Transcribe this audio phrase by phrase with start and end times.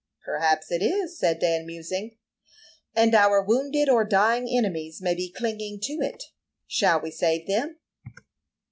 [0.25, 2.17] "Perhaps it is," said Dan, musing.
[2.95, 6.23] "And our wounded or dying enemies may be clinging to it.
[6.65, 7.77] Shall we save them?"